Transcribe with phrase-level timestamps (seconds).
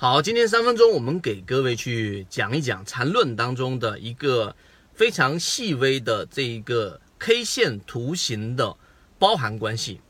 [0.00, 4.54] 好，今天三分钟，我们给各位去讲一讲缠论当中的一个
[4.94, 8.76] 非常细微的这一个 K 线图形的
[9.18, 10.00] 包含关系。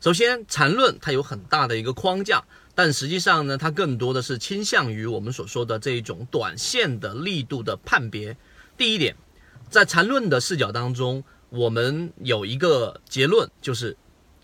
[0.00, 2.42] 首先，缠论它有很大的一个框架，
[2.74, 8.34] 但实际上呢，它更多的是倾向于我们所说的这一种短线的力度的判别。
[8.78, 9.14] 第一点，
[9.68, 13.94] 在缠论的视角当中，我们有一个结论，就是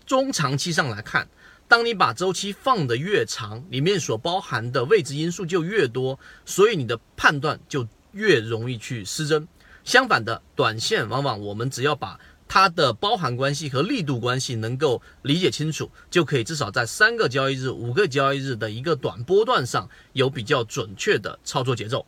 [0.05, 1.27] 中长期上来看。
[1.71, 9.47] 当你把周期放得越长，里面所包含的未知因素就越多，所以你的判断就越容易去失真。
[9.85, 22.05] 相反的，短线往往我们只要把它的包含关系和力度关系能够理解清楚，就可以至少在三个交易日、五个交易日的一个短波段上有比较准确的操作节奏。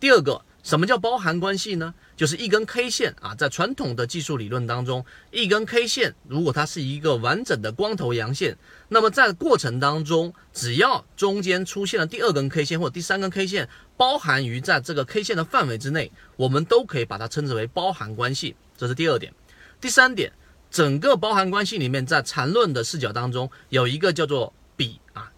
[0.00, 0.40] 第二个。
[0.62, 1.92] 什么叫包含关系呢？
[2.16, 8.56] 就是一根 K 线啊，在传统的技术理论当中，一根 K 线如果它是一个完整的光头阳线，
[8.88, 18.54] 那么在过程当中，只要中间出现了第二根 K 线或第三根 K 线，包含于在这个 K 线的范围之内，我们都可以把它称之为包含关系。
[18.76, 19.34] 这是第二点。
[19.80, 20.32] 第三点，
[20.70, 24.54] 整个包含关系里面，在缠论的视角当中，有一个叫做。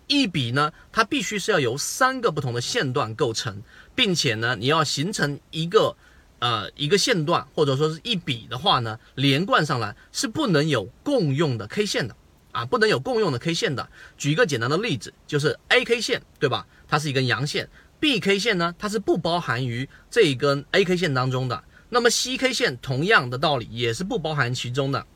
[0.06, 3.62] 一笔呢，它必须是要由三个不同的线段构成，
[3.94, 5.96] 并且呢，你要形成一个
[6.40, 12.14] 呃一个线段或者说是一笔的话呢，连贯上来是不能有共用的 K 线的
[12.52, 13.88] 啊，不能有共用的 K 线的。
[14.18, 16.66] 举一个简单的例子，就是 A K 线对吧？
[16.86, 17.68] 它是一根阳线
[17.98, 21.64] ，B K 线呢，它是不包含于这一根 A K 线当中的。
[21.88, 25.06] 那么 C K 线同样的道理也是不包含其中的。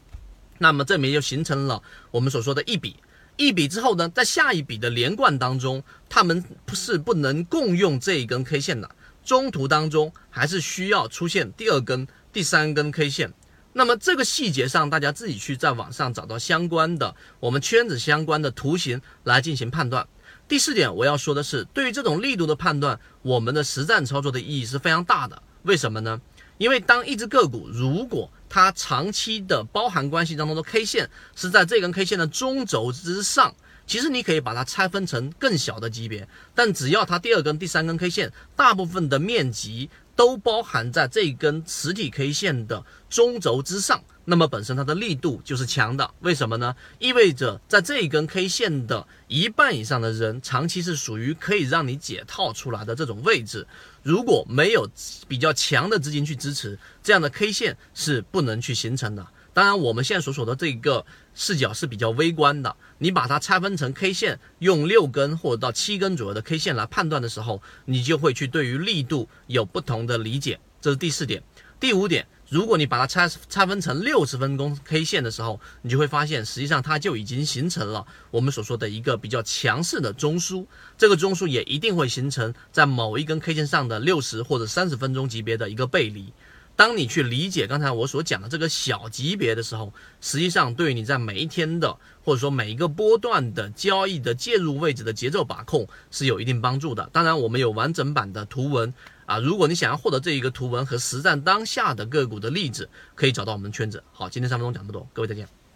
[0.58, 2.96] 那么这里面就形成了我们所说的一笔。
[3.38, 8.90] 一笔之后呢，在下一笔的连贯当中，它们不是不能共用这一根 K 线的，
[9.24, 13.32] 中途当中还是需要出现第二根、第三根 K 线。
[13.74, 20.08] 那么这个细节上，大家自己去在网上找到相关的我们圈子相关的图形来进行判断。
[20.48, 25.40] 第四点，我要说的是，对于这种力度的判断，我们的实战操作的意义是非常大的。
[25.62, 26.20] 为什么呢？
[26.56, 33.54] 因为当一只个股如果它长期的包含关系当中的 K 线是在这根 K 线的中轴之上，
[33.88, 44.00] 其实你可以把它拆分成更小的级别，但只要它第二根、第三根 K 线大部分的面积都包含在这根实体 K 线的中轴之上。
[44.26, 46.76] 那么本身它的力度就是强的，为什么呢？
[46.98, 53.66] 意味着在这一根 K 线的一半以上的人，长期是属于可以让你解套出来的这种位置。
[54.02, 54.86] 如果没有
[55.26, 59.26] 比较强的资金去支持，这样的 K 线是不能去形成的。
[59.58, 61.04] 当然，我们现在所说的这个
[61.34, 62.76] 视角是比较微观的。
[62.98, 70.60] 你把它拆分成 K 线，用六根或者到七根左右的 K 线来判断的时候，你就会去对于力度有不同的理解。
[70.80, 71.42] 这是第四点，
[71.80, 72.24] 第五点。
[72.48, 80.64] 如果你把它拆拆分成六十分钟 K 线的时候，你就会发现，实际上它就已经形成了我们所说的一个比较强势的中枢。
[80.96, 86.32] 这个中枢也一定会形成在某一根 K 线上的六十或者三十分钟级别的一个背离。
[86.78, 97.10] 当你去理解刚才我所讲的这个小级别的时候，实际上对你在每一天的或者说每一个波段的交易的介入位置的节奏把控是有一定帮助的。
[97.12, 98.94] 当然，我们有完整版的图文。
[99.26, 104.04] 啊，如果你想要获得这一个图文和实战当下的个股的例子，可以找到我们圈子。
[104.12, 105.67] 好，今天三分钟讲这么多，各位再见。